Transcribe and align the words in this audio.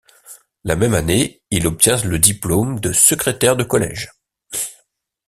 La 0.63 0.75
même 0.75 0.95
année, 0.95 1.43
il 1.51 1.67
obtient 1.67 2.03
le 2.05 2.17
diplôme 2.17 2.79
de 2.79 2.91
secrétaire 2.91 3.55
de 3.55 3.63
collège. 3.63 4.11